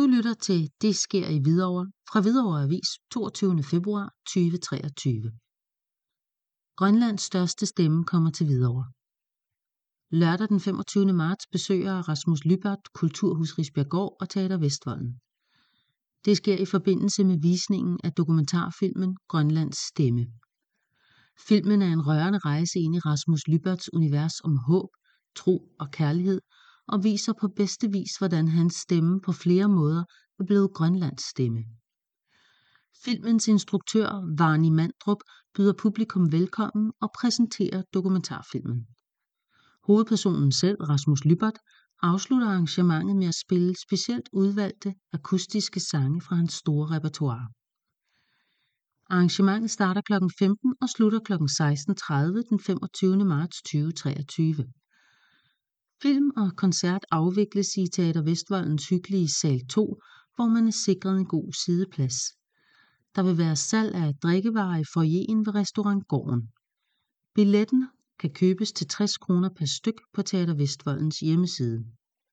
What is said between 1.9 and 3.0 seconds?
fra Hvidovre Avis